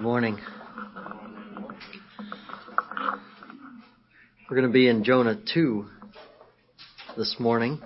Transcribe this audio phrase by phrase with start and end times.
[0.00, 0.38] Good morning.
[4.48, 5.84] We're going to be in Jonah 2
[7.18, 7.82] this morning.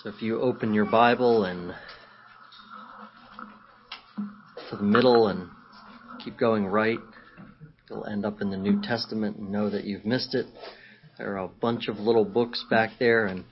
[0.00, 1.74] So if you open your Bible and
[4.70, 5.48] to the middle and
[6.24, 7.00] keep going right,
[7.90, 10.46] you'll end up in the New Testament and know that you've missed it.
[11.18, 13.44] There are a bunch of little books back there and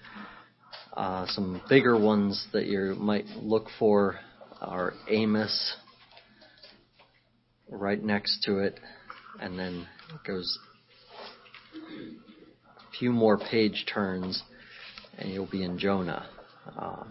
[0.96, 4.20] uh, some bigger ones that you might look for
[4.60, 5.76] are Amos
[7.70, 8.78] right next to it,
[9.40, 10.58] and then it goes
[11.74, 14.42] a few more page turns,
[15.18, 16.28] and you'll be in Jonah.
[16.76, 17.04] Uh,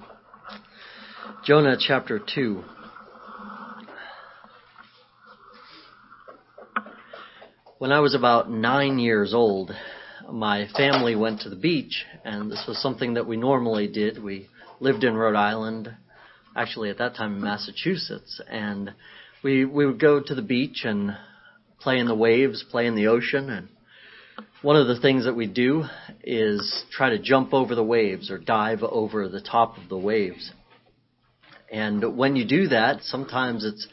[1.46, 2.64] Jonah chapter 2.
[7.80, 9.72] When I was about nine years old,
[10.30, 14.22] my family went to the beach, and this was something that we normally did.
[14.22, 15.96] We lived in Rhode Island,
[16.56, 18.94] actually at that time in Massachusetts, and
[19.44, 21.16] we we would go to the beach and
[21.80, 23.70] play in the waves, play in the ocean, and
[24.62, 25.86] one of the things that we do
[26.24, 30.52] is try to jump over the waves or dive over the top of the waves.
[31.72, 33.88] And when you do that, sometimes it's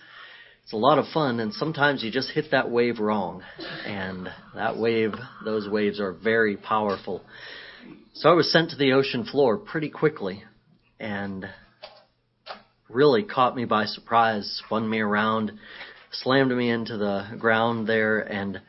[0.66, 3.44] it's a lot of fun and sometimes you just hit that wave wrong.
[3.84, 5.12] And that wave,
[5.44, 7.22] those waves are very powerful.
[8.14, 10.42] So I was sent to the ocean floor pretty quickly
[10.98, 11.46] and
[12.88, 15.52] really caught me by surprise, spun me around,
[16.12, 18.60] slammed me into the ground there and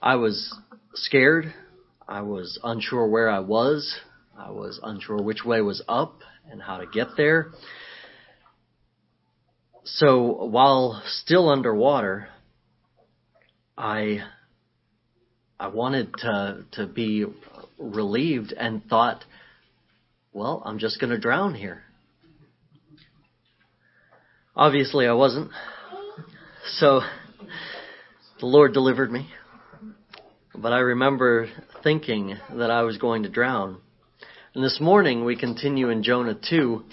[0.00, 0.54] I was
[0.94, 1.54] scared.
[2.08, 4.00] I was unsure where I was.
[4.36, 7.52] I was unsure which way was up and how to get there.
[9.84, 12.28] So while still underwater,
[13.78, 14.24] I
[15.58, 17.26] I wanted to to be
[17.78, 19.24] relieved and thought,
[20.32, 21.82] well, I'm just going to drown here.
[24.54, 25.50] Obviously, I wasn't.
[26.76, 27.00] So
[28.38, 29.30] the Lord delivered me.
[30.54, 31.48] But I remember
[31.82, 33.78] thinking that I was going to drown.
[34.54, 36.84] And this morning we continue in Jonah 2.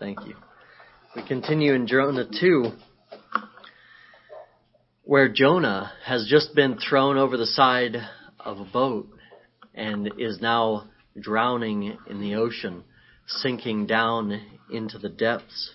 [0.00, 0.36] Thank you.
[1.14, 2.70] We continue in Jonah 2,
[5.02, 7.96] where Jonah has just been thrown over the side
[8.40, 9.06] of a boat
[9.74, 10.88] and is now
[11.20, 12.84] drowning in the ocean,
[13.26, 15.74] sinking down into the depths.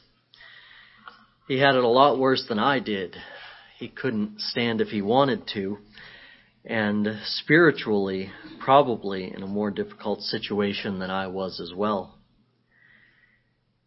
[1.49, 3.15] He had it a lot worse than I did.
[3.79, 5.79] He couldn't stand if he wanted to,
[6.63, 12.13] and spiritually, probably in a more difficult situation than I was as well.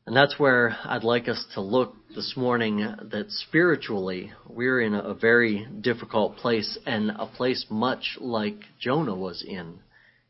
[0.08, 5.14] And that's where I'd like us to look this morning that spiritually we're in a
[5.14, 9.78] very difficult place and a place much like Jonah was in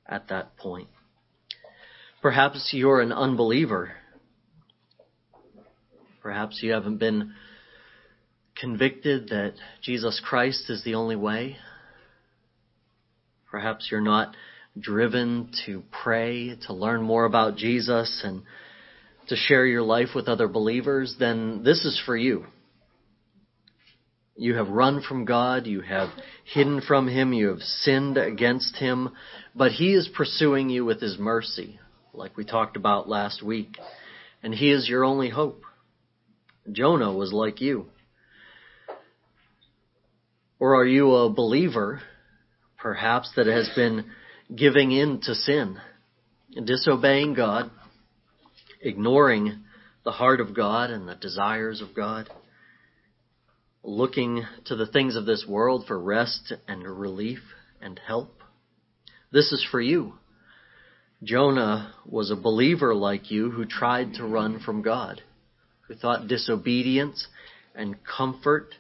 [0.07, 0.89] at that point.
[2.21, 3.93] Perhaps you're an unbeliever.
[6.23, 7.33] Perhaps you haven't been
[8.57, 11.57] convicted that Jesus Christ is the only way.
[13.51, 14.37] Perhaps you're not
[14.79, 18.43] driven to pray, to learn more about Jesus and
[19.29, 22.47] to share your life with other believers, then this is for you.
[24.37, 26.09] You have run from God, you have
[26.55, 29.11] hidden from Him, you have sinned against Him,
[29.55, 31.81] but He is pursuing you with His mercy,
[32.15, 33.77] like we talked about last week,
[34.43, 35.63] and He is your only hope.
[36.71, 37.87] Jonah was like you.
[40.59, 42.01] Or are you a believer,
[42.79, 44.05] perhaps, that has been
[44.55, 45.79] giving in to sin,
[46.65, 47.71] disobeying God,
[48.81, 49.65] ignoring
[50.05, 52.31] the heart of God and the desires of God,
[53.83, 57.41] looking to the things of this world for rest and relief
[57.81, 58.43] and help.
[59.33, 60.15] This is for you.
[61.25, 65.23] Jonah was a believer like you who tried to run from God,
[65.93, 67.27] who thought disobedience
[67.75, 68.75] and comfort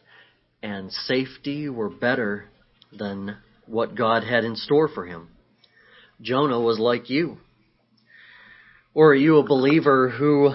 [0.62, 2.44] and safety were better
[2.96, 3.36] than
[3.66, 5.28] what God had in store for him.
[6.22, 7.36] Jonah was like you.
[8.94, 10.54] Or are you a believer who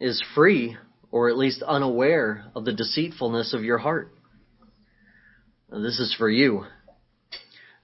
[0.00, 0.76] is free
[1.10, 4.12] or at least unaware of the deceitfulness of your heart?
[5.70, 6.64] This is for you.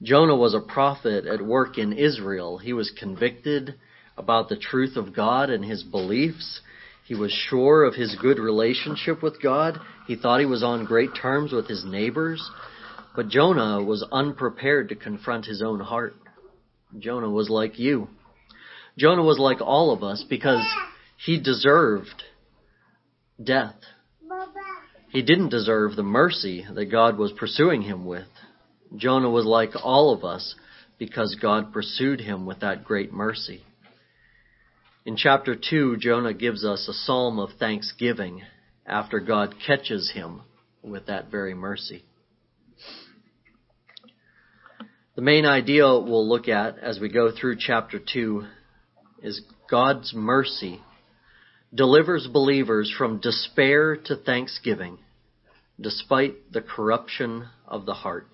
[0.03, 2.59] Jonah was a prophet at work in Israel.
[2.59, 3.75] He was convicted
[4.17, 6.61] about the truth of God and his beliefs.
[7.07, 9.79] He was sure of his good relationship with God.
[10.07, 12.51] He thought he was on great terms with his neighbors.
[13.15, 16.15] But Jonah was unprepared to confront his own heart.
[16.99, 18.09] Jonah was like you.
[18.99, 20.67] Jonah was like all of us because
[21.25, 22.25] he deserved
[23.43, 23.77] death.
[25.11, 28.27] He didn't deserve the mercy that God was pursuing him with.
[28.97, 30.55] Jonah was like all of us
[30.99, 33.63] because God pursued him with that great mercy.
[35.07, 38.43] In chapter 2, Jonah gives us a psalm of thanksgiving,
[38.85, 40.43] after God catches him
[40.83, 42.05] with that very mercy.
[45.15, 48.47] The main idea we'll look at as we go through chapter 2
[49.23, 50.81] is God's mercy
[51.73, 54.99] delivers believers from despair to thanksgiving
[55.81, 58.27] despite the corruption of the heart.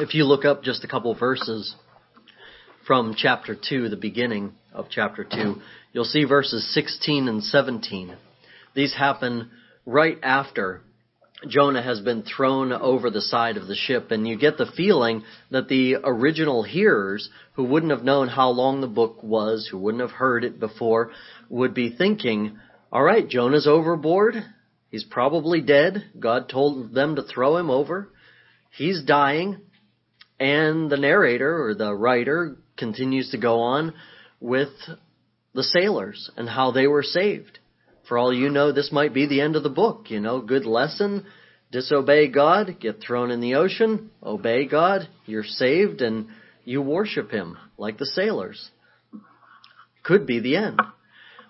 [0.00, 1.74] If you look up just a couple verses
[2.86, 5.56] from chapter 2, the beginning of chapter 2,
[5.92, 8.16] you'll see verses 16 and 17.
[8.76, 9.50] These happen
[9.84, 10.82] right after
[11.48, 15.24] Jonah has been thrown over the side of the ship, and you get the feeling
[15.50, 20.02] that the original hearers, who wouldn't have known how long the book was, who wouldn't
[20.02, 21.10] have heard it before,
[21.48, 22.56] would be thinking,
[22.92, 24.36] all right, Jonah's overboard.
[24.92, 26.04] He's probably dead.
[26.20, 28.10] God told them to throw him over.
[28.70, 29.62] He's dying.
[30.40, 33.94] And the narrator or the writer continues to go on
[34.40, 34.70] with
[35.54, 37.58] the sailors and how they were saved.
[38.08, 40.10] For all you know, this might be the end of the book.
[40.10, 41.26] You know, good lesson.
[41.70, 44.10] Disobey God, get thrown in the ocean.
[44.22, 46.28] Obey God, you're saved and
[46.64, 48.70] you worship Him like the sailors.
[50.02, 50.80] Could be the end.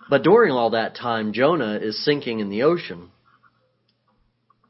[0.09, 3.11] But during all that time, Jonah is sinking in the ocean.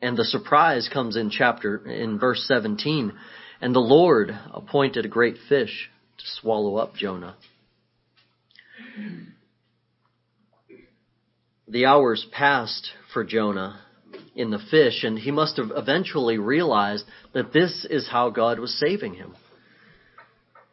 [0.01, 3.13] And the surprise comes in chapter, in verse 17.
[3.61, 7.35] And the Lord appointed a great fish to swallow up Jonah.
[11.67, 13.81] The hours passed for Jonah
[14.35, 18.79] in the fish, and he must have eventually realized that this is how God was
[18.79, 19.35] saving him.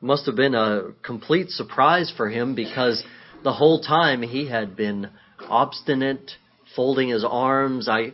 [0.00, 3.02] It must have been a complete surprise for him because
[3.42, 5.10] the whole time he had been
[5.48, 6.30] obstinate,
[6.74, 7.88] folding his arms.
[7.88, 8.12] I,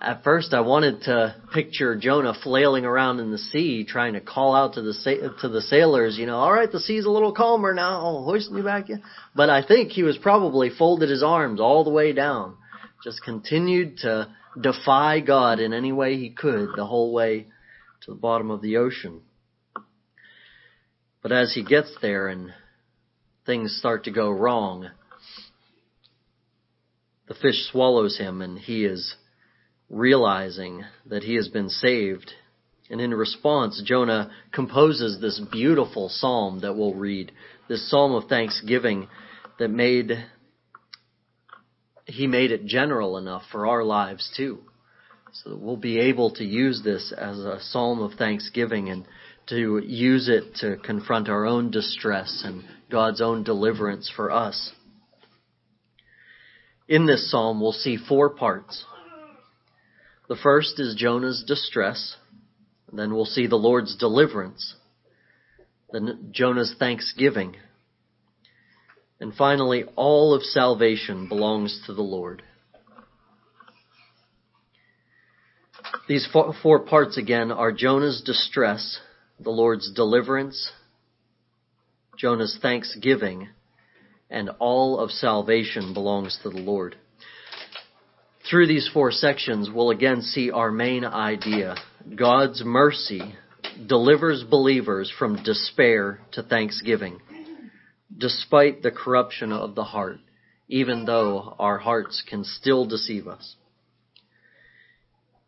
[0.00, 4.54] at first I wanted to picture Jonah flailing around in the sea, trying to call
[4.54, 7.74] out to the to the sailors, you know, all right, the sea's a little calmer
[7.74, 9.02] now, hoist me back in.
[9.36, 12.56] But I think he was probably folded his arms all the way down,
[13.04, 14.28] just continued to
[14.60, 17.46] defy God in any way he could the whole way
[18.02, 19.20] to the bottom of the ocean.
[21.22, 22.52] But as he gets there and
[23.46, 24.88] things start to go wrong,
[27.28, 29.14] the fish swallows him and he is
[29.90, 32.32] realizing that he has been saved.
[32.90, 37.32] And in response, Jonah composes this beautiful psalm that we'll read,
[37.68, 39.08] this psalm of thanksgiving
[39.58, 40.24] that made,
[42.06, 44.58] he made it general enough for our lives too.
[45.32, 49.04] So that we'll be able to use this as a psalm of thanksgiving and
[49.48, 54.72] to use it to confront our own distress and God's own deliverance for us.
[56.88, 58.84] In this psalm, we'll see four parts.
[60.28, 62.16] The first is Jonah's distress.
[62.92, 64.74] Then we'll see the Lord's deliverance.
[65.90, 67.56] Then Jonah's thanksgiving.
[69.20, 72.42] And finally, all of salvation belongs to the Lord.
[76.08, 76.28] These
[76.62, 79.00] four parts again are Jonah's distress,
[79.40, 80.72] the Lord's deliverance,
[82.18, 83.48] Jonah's thanksgiving,
[84.30, 86.96] and all of salvation belongs to the Lord.
[88.46, 91.76] Through these four sections, we'll again see our main idea.
[92.14, 93.34] God's mercy
[93.86, 97.20] delivers believers from despair to thanksgiving,
[98.16, 100.18] despite the corruption of the heart,
[100.68, 103.56] even though our hearts can still deceive us.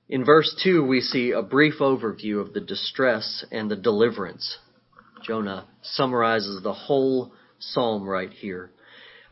[0.09, 4.59] In verse 2, we see a brief overview of the distress and the deliverance.
[5.25, 8.73] Jonah summarizes the whole psalm right here.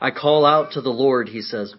[0.01, 1.75] I call out to the Lord, he says,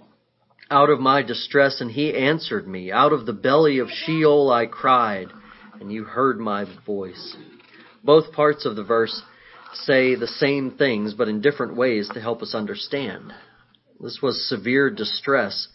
[0.72, 2.92] out of my distress, and he answered me.
[2.92, 5.28] Out of the belly of Sheol I cried,
[5.80, 7.36] and you heard my voice.
[8.04, 9.22] Both parts of the verse
[9.74, 13.34] say the same things, but in different ways to help us understand.
[14.00, 15.68] This was severe distress.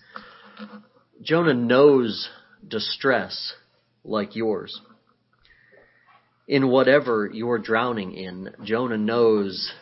[1.22, 2.28] Jonah knows
[2.66, 3.54] distress
[4.04, 4.80] like yours.
[6.46, 9.72] In whatever you're drowning in, Jonah knows,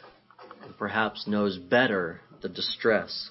[0.78, 3.31] perhaps knows better, the distress.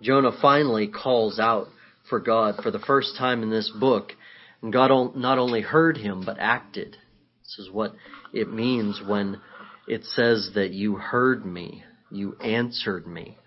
[0.00, 1.68] Jonah finally calls out
[2.08, 4.12] for God for the first time in this book.
[4.62, 6.96] And God not only heard him, but acted.
[7.42, 7.94] This is what
[8.32, 9.40] it means when
[9.86, 13.38] it says that you heard me, you answered me.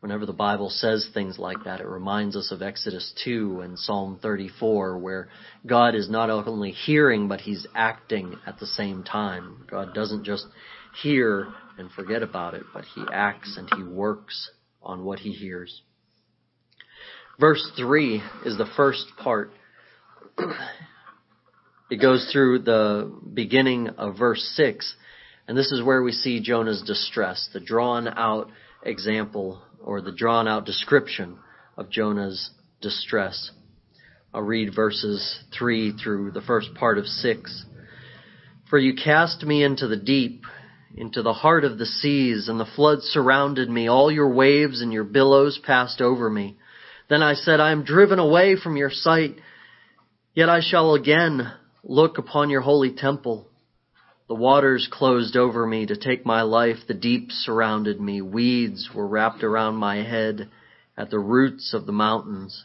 [0.00, 4.18] Whenever the Bible says things like that, it reminds us of Exodus 2 and Psalm
[4.22, 5.28] 34, where
[5.66, 9.64] God is not only hearing, but He's acting at the same time.
[9.68, 10.46] God doesn't just
[11.02, 14.50] hear and forget about it, but He acts and He works
[14.82, 15.82] on what He hears.
[17.40, 19.52] Verse 3 is the first part.
[21.88, 24.94] It goes through the beginning of verse 6
[25.46, 28.50] And this is where we see Jonah's distress, the drawn out
[28.82, 31.38] example or the drawn out description
[31.76, 33.52] of Jonah's distress.
[34.34, 37.64] I'll read verses 3 through the first part of 6.
[38.68, 40.42] For you cast me into the deep,
[40.96, 43.88] into the heart of the seas, and the floods surrounded me.
[43.88, 46.56] All your waves and your billows passed over me.
[47.08, 49.36] Then I said, I am driven away from your sight,
[50.34, 53.46] yet I shall again look upon your holy temple.
[54.28, 56.76] The waters closed over me to take my life.
[56.86, 58.20] The deep surrounded me.
[58.20, 60.50] Weeds were wrapped around my head
[60.98, 62.64] at the roots of the mountains.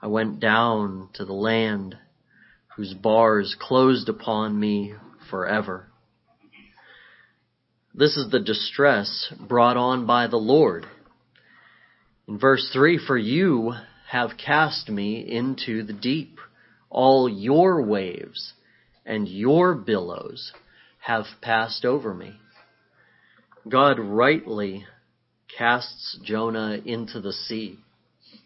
[0.00, 1.96] I went down to the land
[2.76, 4.94] whose bars closed upon me
[5.28, 5.88] forever.
[7.92, 10.86] This is the distress brought on by the Lord.
[12.28, 13.72] In verse 3, for you
[14.10, 16.38] have cast me into the deep.
[16.90, 18.52] All your waves
[19.06, 20.52] and your billows
[21.00, 22.34] have passed over me.
[23.66, 24.84] God rightly
[25.56, 27.78] casts Jonah into the sea,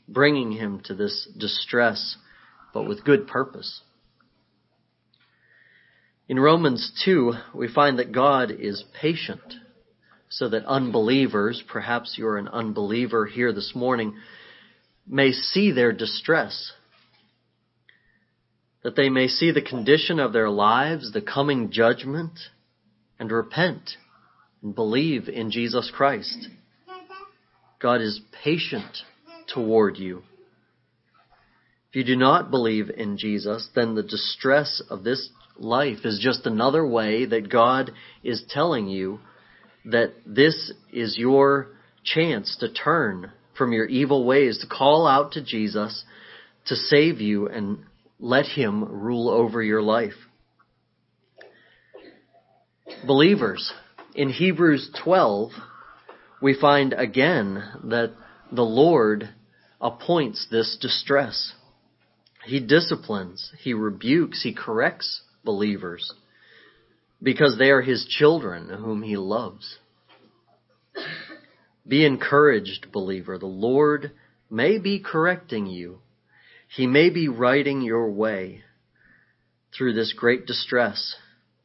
[0.08, 2.16] bringing him to this distress,
[2.72, 3.80] but with good purpose.
[6.28, 9.54] In Romans 2, we find that God is patient,
[10.32, 14.14] so that unbelievers, perhaps you're an unbeliever here this morning,
[15.06, 16.72] may see their distress
[18.82, 22.38] that they may see the condition of their lives, the coming judgment,
[23.18, 23.90] and repent
[24.62, 26.48] and believe in Jesus Christ.
[27.80, 28.98] God is patient
[29.52, 30.22] toward you.
[31.90, 36.46] If you do not believe in Jesus, then the distress of this life is just
[36.46, 37.92] another way that God
[38.24, 39.20] is telling you
[39.84, 41.68] that this is your
[42.04, 46.04] chance to turn from your evil ways, to call out to Jesus,
[46.66, 47.78] to save you and
[48.18, 50.14] let Him rule over your life.
[53.06, 53.72] Believers,
[54.14, 55.50] in Hebrews 12,
[56.40, 58.12] we find again that
[58.50, 59.28] the Lord
[59.80, 61.52] appoints this distress.
[62.44, 66.12] He disciplines, He rebukes, He corrects believers
[67.22, 69.78] because they are His children whom He loves.
[71.86, 73.38] Be encouraged, believer.
[73.38, 74.12] The Lord
[74.50, 76.00] may be correcting you
[76.74, 78.62] he may be righting your way
[79.76, 81.16] through this great distress.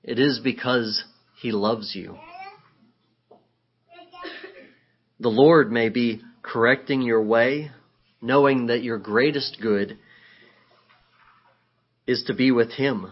[0.03, 1.03] It is because
[1.39, 2.17] He loves you.
[5.19, 7.71] The Lord may be correcting your way,
[8.21, 9.97] knowing that your greatest good
[12.05, 13.09] is to be with Him,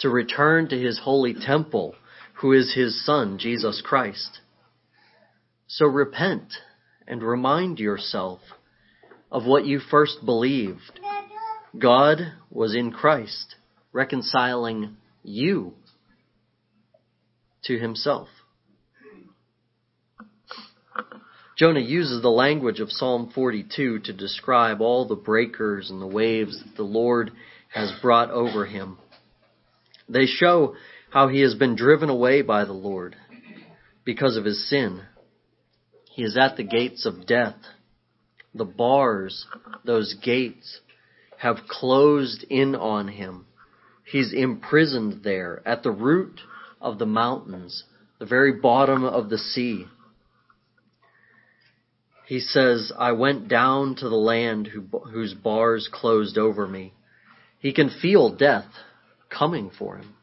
[0.00, 1.94] to return to His holy temple,
[2.34, 4.40] who is His Son, Jesus Christ.
[5.66, 6.52] So repent
[7.06, 8.40] and remind yourself
[9.30, 11.00] of what you first believed.
[11.78, 13.56] God was in Christ,
[13.92, 15.74] reconciling you
[17.64, 18.28] to himself.
[21.58, 26.62] Jonah uses the language of Psalm 42 to describe all the breakers and the waves
[26.62, 27.32] that the Lord
[27.72, 28.98] has brought over him.
[30.08, 30.76] They show
[31.10, 33.16] how he has been driven away by the Lord
[34.04, 35.02] because of his sin.
[36.10, 37.56] He is at the gates of death
[38.56, 39.46] the bars,
[39.84, 40.80] those gates,
[41.38, 43.46] have closed in on him.
[44.04, 46.40] He's imprisoned there at the root
[46.80, 47.84] of the mountains,
[48.18, 49.86] the very bottom of the sea.
[52.26, 54.68] He says, I went down to the land
[55.12, 56.94] whose bars closed over me.
[57.58, 58.66] He can feel death
[59.30, 60.14] coming for him.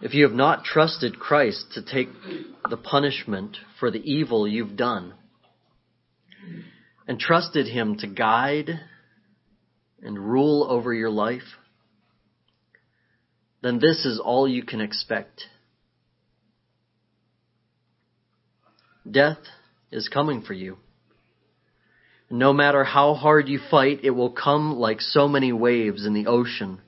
[0.00, 2.08] If you have not trusted Christ to take
[2.68, 5.12] the punishment for the evil you've done
[7.06, 8.70] and trusted Him to guide
[10.02, 11.56] and rule over your life,
[13.62, 15.42] then this is all you can expect.
[19.10, 19.38] Death
[19.90, 20.78] is coming for you.
[22.32, 26.28] No matter how hard you fight, it will come like so many waves in the
[26.28, 26.80] ocean,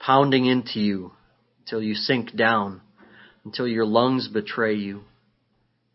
[0.00, 1.12] pounding into you
[1.66, 2.80] till you sink down,
[3.44, 5.04] until your lungs betray you,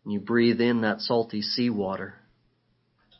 [0.04, 2.14] and you breathe in that salty seawater,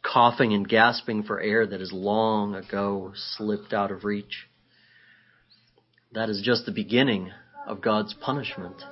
[0.03, 4.49] coughing and gasping for air that has long ago slipped out of reach.
[6.13, 7.31] That is just the beginning
[7.67, 8.83] of God's punishment,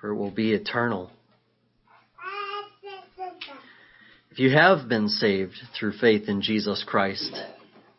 [0.00, 1.12] for it will be eternal.
[4.36, 7.34] If you have been saved through faith in Jesus Christ,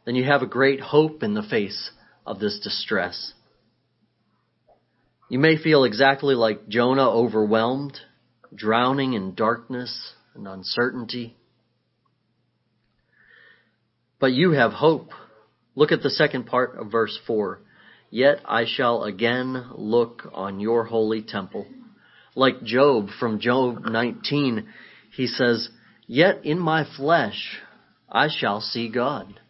[0.05, 1.89] then you have a great hope in the face
[2.27, 3.33] of this distress.
[5.29, 7.97] You may feel exactly like Jonah overwhelmed,
[8.53, 11.35] drowning in darkness and uncertainty.
[14.19, 15.09] But you have hope.
[15.73, 17.61] Look at the second part of verse 4.
[18.11, 21.65] Yet I shall again look on your holy temple.
[22.35, 24.67] Like Job from Job 19,
[25.15, 25.69] he says,
[26.07, 27.59] Yet in my flesh
[28.09, 29.41] I shall see God.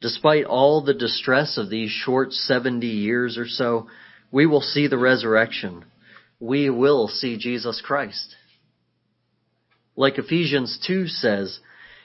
[0.00, 3.88] Despite all the distress of these short 70 years or so,
[4.30, 5.84] we will see the resurrection.
[6.38, 8.36] We will see Jesus Christ.
[9.96, 11.58] Like Ephesians 2 says,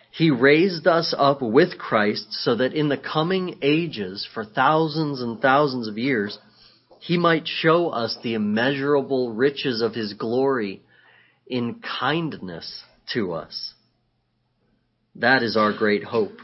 [0.10, 5.39] He raised us up with Christ so that in the coming ages, for thousands and
[5.39, 6.39] thousands of years,
[7.00, 10.81] he might show us the immeasurable riches of his glory
[11.45, 12.83] in kindness
[13.13, 13.74] to us.
[15.15, 16.38] That is our great hope.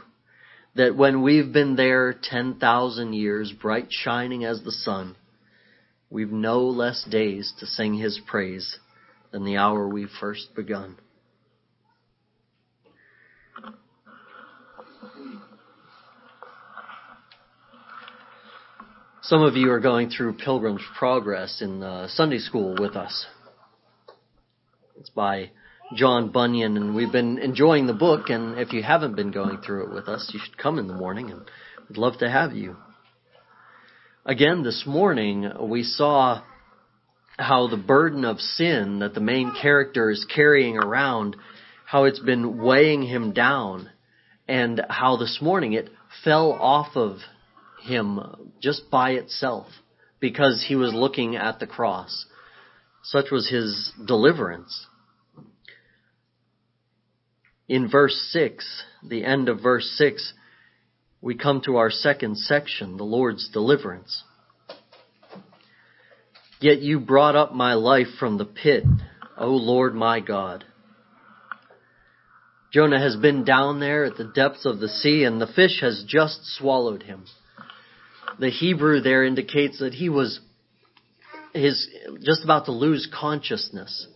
[0.76, 5.16] That when we've been there 10,000 years, bright shining as the sun,
[6.08, 8.78] we've no less days to sing his praise
[9.32, 10.96] than the hour we first begun.
[19.22, 23.26] Some of you are going through Pilgrim's Progress in uh, Sunday school with us.
[24.98, 25.50] It's by
[25.94, 28.30] John Bunyan, and we've been enjoying the book.
[28.30, 30.94] And if you haven't been going through it with us, you should come in the
[30.94, 31.42] morning, and
[31.88, 32.76] we'd love to have you.
[34.24, 36.42] Again, this morning we saw
[37.38, 41.34] how the burden of sin that the main character is carrying around,
[41.86, 43.90] how it's been weighing him down,
[44.46, 45.90] and how this morning it
[46.22, 47.16] fell off of
[47.82, 48.20] him
[48.60, 49.66] just by itself
[50.20, 52.26] because he was looking at the cross.
[53.02, 54.86] Such was his deliverance.
[57.70, 60.34] In verse 6, the end of verse 6,
[61.22, 64.24] we come to our second section, the Lord's deliverance.
[66.60, 68.84] Yet you brought up my life from the pit,
[69.38, 70.64] O Lord my God.
[72.72, 76.04] Jonah has been down there at the depths of the sea and the fish has
[76.06, 77.24] just swallowed him
[78.40, 80.40] the Hebrew there indicates that he was
[81.52, 81.86] his
[82.22, 84.06] just about to lose consciousness,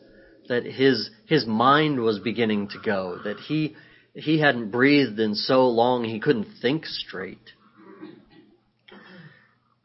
[0.48, 3.76] that his his mind was beginning to go, that he
[4.14, 7.52] he hadn't breathed in so long he couldn't think straight.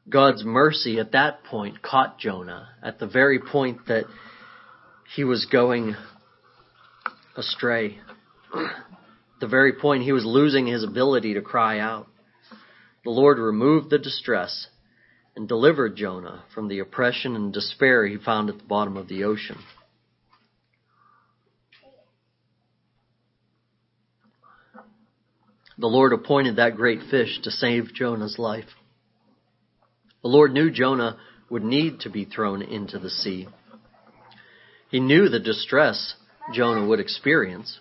[0.08, 4.06] God's mercy at that point caught Jonah at the very point that
[5.16, 5.96] he was going
[7.36, 8.00] astray.
[9.40, 12.08] the very point he was losing his ability to cry out
[13.04, 14.68] the Lord removed the distress
[15.36, 19.24] and delivered Jonah from the oppression and despair he found at the bottom of the
[19.24, 19.58] ocean.
[25.80, 28.68] The Lord appointed that great fish to save Jonah's life.
[30.22, 31.18] The Lord knew Jonah
[31.50, 33.48] would need to be thrown into the sea.
[34.92, 36.16] He knew the distress
[36.54, 37.80] Jonah would experience.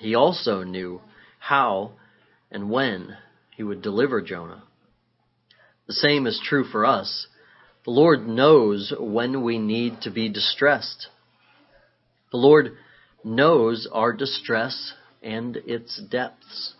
[0.00, 1.02] He also knew
[1.38, 1.92] how
[2.50, 3.16] and when
[3.56, 4.64] he would deliver Jonah.
[5.86, 7.28] The same is true for us.
[7.84, 11.06] The Lord knows when we need to be distressed.
[12.32, 12.72] The Lord
[13.22, 16.74] knows our distress and its depths.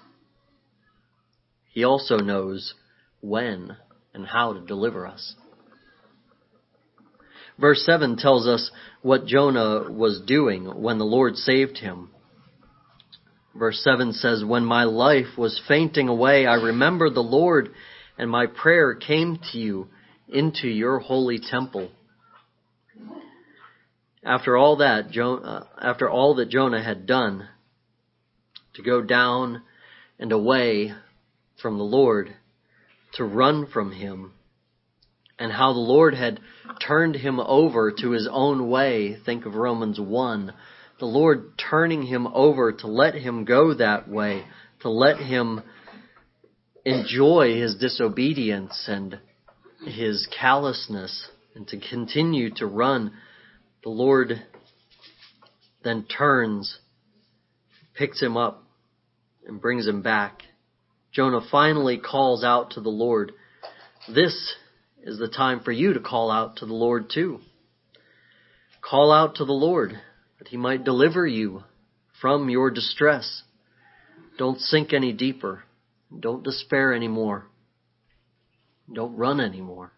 [1.71, 2.75] He also knows
[3.21, 3.77] when
[4.13, 5.35] and how to deliver us.
[7.59, 8.71] Verse 7 tells us
[9.03, 12.11] what Jonah was doing when the Lord saved him.
[13.55, 17.71] Verse 7 says, When my life was fainting away, I remembered the Lord,
[18.17, 19.89] and my prayer came to you
[20.29, 21.91] into your holy temple.
[24.25, 27.49] After all that, uh, after all that Jonah had done,
[28.75, 29.63] to go down
[30.19, 30.93] and away
[31.61, 32.35] from the Lord,
[33.14, 34.33] to run from him,
[35.38, 36.40] and how the Lord had
[36.87, 40.53] turned him over to his own way, think of Romans 1,
[40.99, 44.44] the Lord turning him over to let him go that way,
[44.81, 45.62] to let him
[46.85, 49.18] enjoy his disobedience and
[49.87, 53.12] his callousness and to continue to run,
[53.83, 54.42] the Lord
[55.83, 56.79] then turns,
[57.94, 58.62] picks him up,
[59.46, 60.42] and brings him back.
[61.12, 63.33] Jonah finally calls out to the Lord.
[64.09, 64.55] This
[65.03, 67.40] is the time for you to call out to the Lord too.
[68.81, 69.99] Call out to the Lord
[70.38, 71.64] that he might deliver you
[72.20, 73.42] from your distress.
[74.38, 75.64] Don't sink any deeper.
[76.18, 77.46] Don't despair anymore.
[78.92, 79.92] Don't run anymore.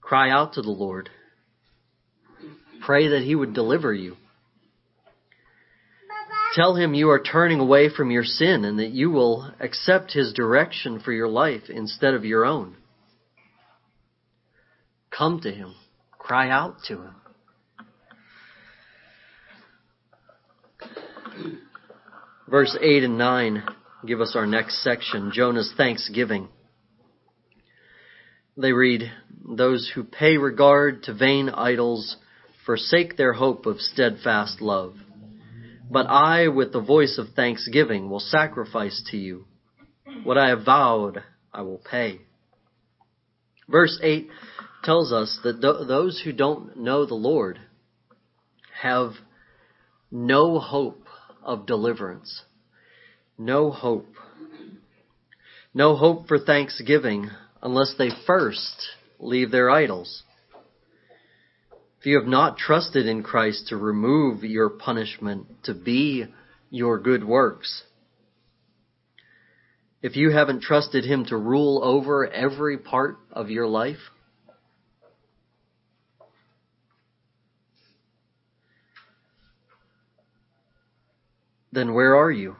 [0.00, 1.10] Cry out to the Lord.
[2.84, 4.16] Pray that he would deliver you.
[6.54, 10.32] Tell him you are turning away from your sin and that you will accept his
[10.32, 12.76] direction for your life instead of your own.
[15.10, 15.74] Come to him.
[16.16, 17.14] Cry out to him.
[22.48, 23.64] Verse 8 and 9
[24.06, 26.48] give us our next section Jonah's thanksgiving.
[28.56, 29.10] They read,
[29.44, 32.16] Those who pay regard to vain idols
[32.64, 34.94] forsake their hope of steadfast love.
[35.90, 39.44] But I, with the voice of thanksgiving, will sacrifice to you.
[40.24, 42.20] What I have vowed, I will pay.
[43.68, 44.28] Verse 8
[44.82, 47.58] tells us that th- those who don't know the Lord
[48.80, 49.12] have
[50.10, 51.06] no hope
[51.42, 52.42] of deliverance.
[53.38, 54.14] No hope.
[55.72, 57.30] No hope for thanksgiving
[57.62, 60.22] unless they first leave their idols.
[62.04, 66.26] If you have not trusted in Christ to remove your punishment, to be
[66.68, 67.82] your good works,
[70.02, 73.96] if you haven't trusted Him to rule over every part of your life,
[81.72, 82.56] then where are you?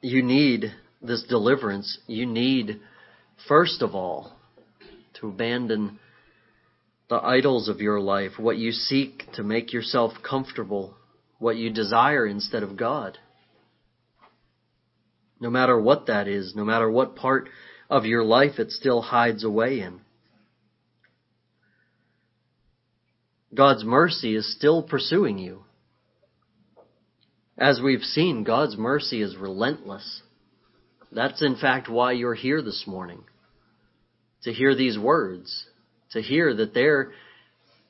[0.00, 1.98] You need this deliverance.
[2.06, 2.80] You need,
[3.46, 4.37] first of all,
[5.20, 5.98] to abandon
[7.08, 10.94] the idols of your life, what you seek to make yourself comfortable,
[11.38, 13.18] what you desire instead of God.
[15.40, 17.48] No matter what that is, no matter what part
[17.88, 20.00] of your life it still hides away in.
[23.54, 25.64] God's mercy is still pursuing you.
[27.56, 30.22] As we've seen, God's mercy is relentless.
[31.10, 33.24] That's in fact why you're here this morning
[34.42, 35.66] to hear these words,
[36.12, 37.12] to hear that there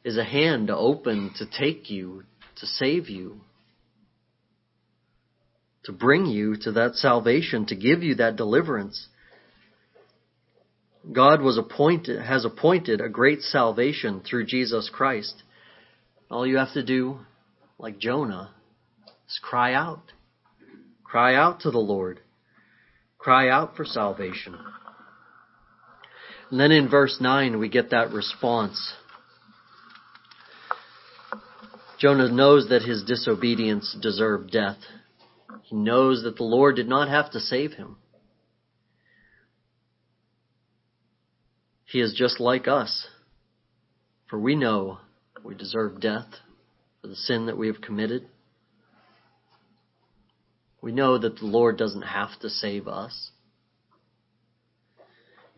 [0.04, 2.24] is a hand to open to take you,
[2.56, 3.40] to save you,
[5.84, 9.08] to bring you to that salvation, to give you that deliverance.
[11.10, 15.42] God was appointed, has appointed a great salvation through Jesus Christ.
[16.30, 17.20] All you have to do,
[17.78, 18.50] like Jonah,
[19.28, 20.02] is cry out.
[21.04, 22.20] Cry out to the Lord.
[23.16, 24.58] Cry out for salvation.
[26.50, 28.94] And then in verse 9, we get that response.
[31.98, 34.78] Jonah knows that his disobedience deserved death.
[35.64, 37.96] He knows that the Lord did not have to save him.
[41.84, 43.06] He is just like us,
[44.28, 44.98] for we know
[45.42, 46.26] we deserve death
[47.00, 48.28] for the sin that we have committed.
[50.82, 53.30] We know that the Lord doesn't have to save us.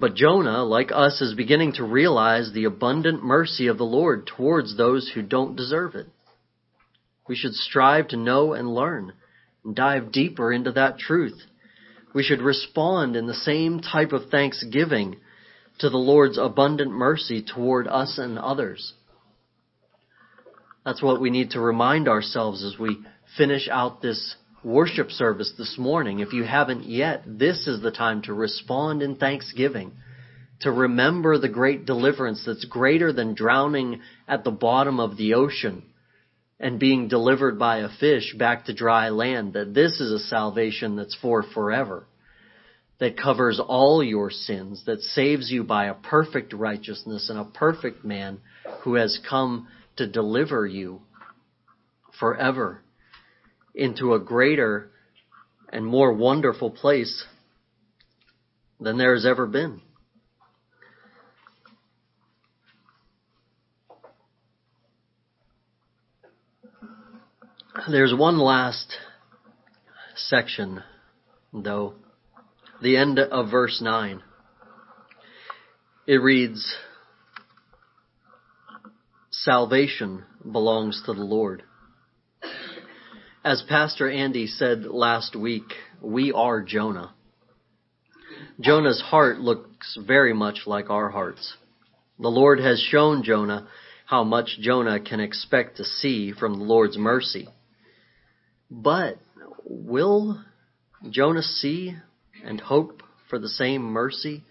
[0.01, 4.75] But Jonah, like us, is beginning to realize the abundant mercy of the Lord towards
[4.75, 6.07] those who don't deserve it.
[7.29, 9.13] We should strive to know and learn
[9.63, 11.39] and dive deeper into that truth.
[12.15, 15.17] We should respond in the same type of thanksgiving
[15.81, 18.95] to the Lord's abundant mercy toward us and others.
[20.83, 22.99] That's what we need to remind ourselves as we
[23.37, 28.23] finish out this worship service this morning, if you haven't yet, this is the time
[28.23, 29.93] to respond in thanksgiving,
[30.61, 35.83] to remember the great deliverance that's greater than drowning at the bottom of the ocean
[36.59, 40.95] and being delivered by a fish back to dry land, that this is a salvation
[40.95, 42.07] that's for forever,
[42.99, 48.05] that covers all your sins, that saves you by a perfect righteousness and a perfect
[48.05, 48.39] man
[48.83, 51.01] who has come to deliver you
[52.19, 52.83] forever
[53.81, 54.91] into a greater
[55.73, 57.25] and more wonderful place
[58.79, 59.81] than there has ever been.
[67.91, 68.93] There's one last
[70.15, 70.83] section,
[71.51, 71.95] though,
[72.83, 74.23] the end of verse 9.
[76.07, 76.77] It reads,
[79.31, 81.63] Salvation belongs to the Lord.
[83.43, 85.73] As Pastor Andy said last week,
[86.03, 87.15] we are Jonah.
[88.61, 91.55] Jonah's heart looks very much like our hearts.
[92.19, 93.67] The Lord has shown Jonah
[94.05, 97.49] how much Jonah can expect to see from the Lord's mercy.
[98.71, 99.17] But
[99.65, 100.45] will
[101.09, 101.97] Jonah see
[102.45, 104.45] and hope for the same mercy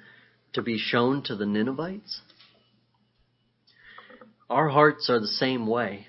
[0.54, 2.21] to be shown to the Ninevites?
[4.49, 6.08] Our hearts are the same way.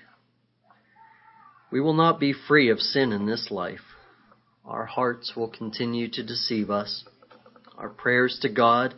[1.71, 3.79] We will not be free of sin in this life.
[4.65, 7.05] Our hearts will continue to deceive us.
[7.77, 8.93] Our prayers to God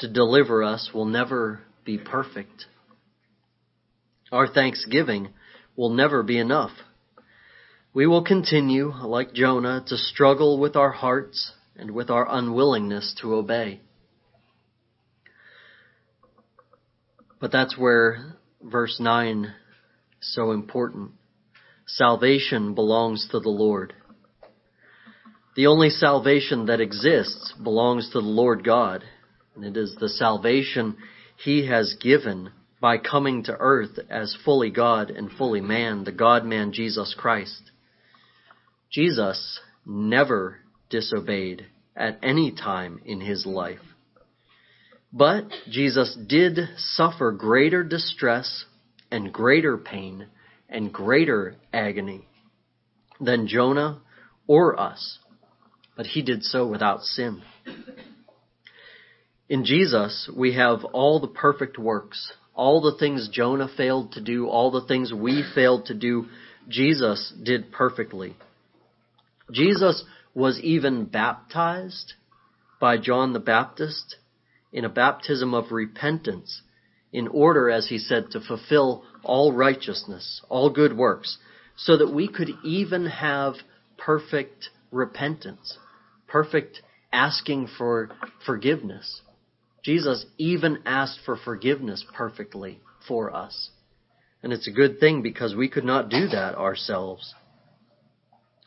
[0.00, 2.66] to deliver us will never be perfect.
[4.30, 5.30] Our thanksgiving
[5.76, 6.72] will never be enough.
[7.92, 13.34] We will continue, like Jonah, to struggle with our hearts and with our unwillingness to
[13.34, 13.80] obey.
[17.40, 21.12] But that's where verse 9 is so important.
[21.94, 23.94] Salvation belongs to the Lord.
[25.56, 29.02] The only salvation that exists belongs to the Lord God,
[29.54, 30.96] and it is the salvation
[31.36, 36.44] He has given by coming to earth as fully God and fully man, the God
[36.44, 37.70] man Jesus Christ.
[38.90, 43.80] Jesus never disobeyed at any time in his life.
[45.12, 48.64] But Jesus did suffer greater distress
[49.10, 50.26] and greater pain
[50.70, 52.26] and greater agony
[53.20, 54.00] than Jonah
[54.46, 55.18] or us,
[55.96, 57.42] but he did so without sin.
[59.48, 64.46] In Jesus, we have all the perfect works, all the things Jonah failed to do,
[64.46, 66.26] all the things we failed to do,
[66.68, 68.36] Jesus did perfectly.
[69.52, 70.04] Jesus
[70.34, 72.14] was even baptized
[72.80, 74.16] by John the Baptist
[74.72, 76.62] in a baptism of repentance
[77.12, 81.38] in order, as he said, to fulfill all righteousness, all good works,
[81.76, 83.54] so that we could even have
[83.96, 85.78] perfect repentance,
[86.26, 88.10] perfect asking for
[88.44, 89.22] forgiveness.
[89.82, 93.70] Jesus even asked for forgiveness perfectly for us.
[94.42, 97.34] And it's a good thing because we could not do that ourselves.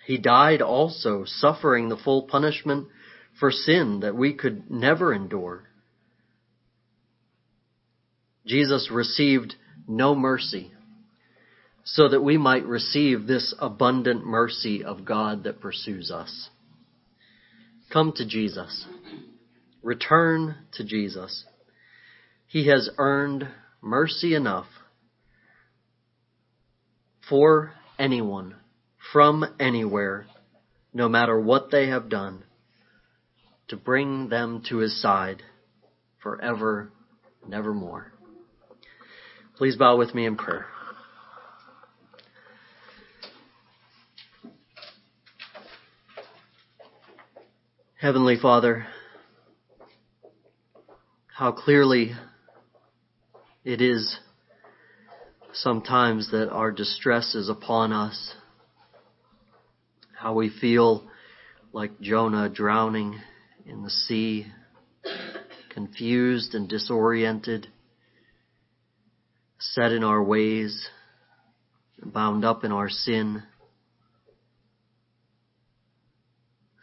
[0.06, 2.88] He died also, suffering the full punishment
[3.40, 5.64] for sin that we could never endure.
[8.46, 9.56] Jesus received
[9.88, 10.72] no mercy
[11.86, 16.50] so that we might receive this abundant mercy of God that pursues us.
[17.92, 18.86] Come to Jesus.
[19.82, 21.46] Return to Jesus.
[22.48, 23.48] He has earned
[23.82, 24.68] mercy enough
[27.28, 28.56] for anyone
[29.12, 30.26] from anywhere,
[30.94, 32.44] no matter what they have done,
[33.68, 35.44] to bring them to his side
[36.22, 36.92] forever
[37.44, 38.14] and evermore.
[39.56, 40.66] Please bow with me in prayer.
[47.96, 48.88] Heavenly Father,
[51.28, 52.14] how clearly
[53.64, 54.18] it is
[55.54, 58.34] sometimes that our distress is upon us,
[60.18, 61.08] how we feel
[61.72, 63.20] like Jonah drowning
[63.68, 64.48] in the sea,
[65.70, 67.68] confused and disoriented
[69.72, 70.90] set in our ways,
[72.04, 73.44] bound up in our sin,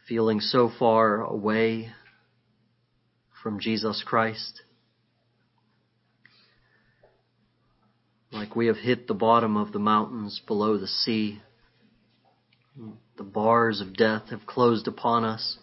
[0.09, 1.91] feeling so far away
[3.43, 4.63] from Jesus Christ,
[8.33, 11.43] like we have hit the bottom of the mountains below the sea.
[13.19, 15.59] The bars of death have closed upon us.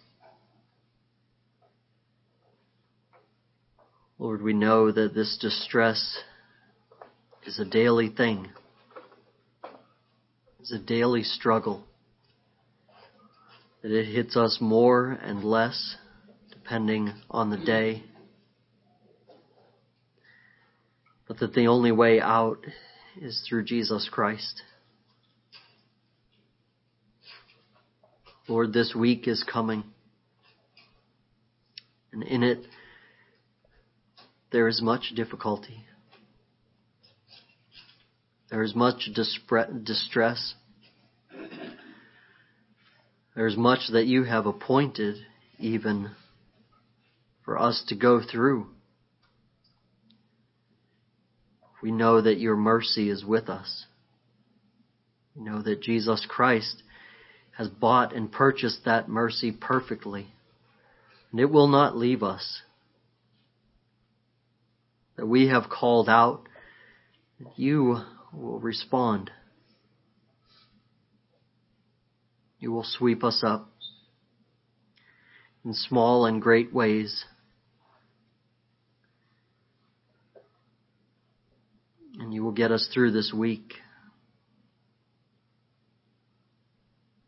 [4.19, 6.19] Lord, we know that this distress
[7.47, 8.49] is a daily thing.
[10.59, 11.85] It's a daily struggle.
[13.81, 15.95] That it hits us more and less
[16.51, 18.03] depending on the day.
[21.25, 22.65] But that the only way out
[23.21, 24.61] is through Jesus Christ.
[28.49, 29.85] Lord, this week is coming.
[32.11, 32.65] And in it,
[34.51, 35.86] there is much difficulty.
[38.49, 40.53] There is much distress.
[43.35, 45.17] There is much that you have appointed
[45.59, 46.11] even
[47.43, 48.67] for us to go through.
[51.81, 53.85] We know that your mercy is with us.
[55.35, 56.81] We know that Jesus Christ
[57.55, 60.27] has bought and purchased that mercy perfectly.
[61.31, 62.61] And it will not leave us.
[65.17, 66.43] That we have called out,
[67.55, 67.97] you
[68.33, 69.31] will respond.
[72.59, 73.69] You will sweep us up
[75.63, 77.25] in small and great ways.
[82.19, 83.73] And you will get us through this week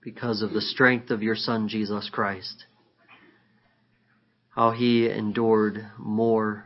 [0.02, 2.66] because of the strength of your Son, Jesus Christ.
[4.50, 6.66] How he endured more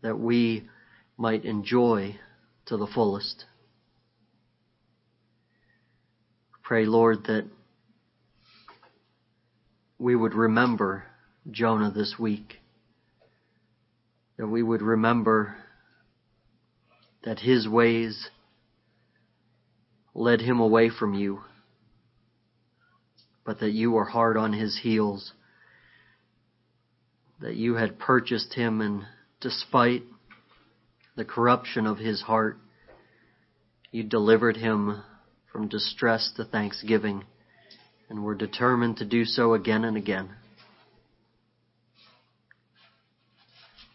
[0.00, 0.68] that we
[1.22, 2.16] might enjoy
[2.66, 3.44] to the fullest.
[6.64, 7.48] Pray, Lord, that
[10.00, 11.04] we would remember
[11.48, 12.56] Jonah this week,
[14.36, 15.54] that we would remember
[17.22, 18.28] that his ways
[20.14, 21.38] led him away from you,
[23.46, 25.34] but that you were hard on his heels,
[27.40, 29.04] that you had purchased him and
[29.40, 30.02] despite
[31.16, 32.58] the corruption of his heart.
[33.90, 35.02] You delivered him
[35.52, 37.24] from distress to thanksgiving,
[38.08, 40.30] and we're determined to do so again and again.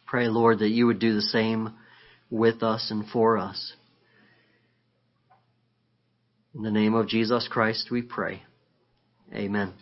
[0.05, 1.73] Pray, Lord, that you would do the same
[2.29, 3.73] with us and for us.
[6.55, 8.43] In the name of Jesus Christ we pray.
[9.33, 9.73] Amen.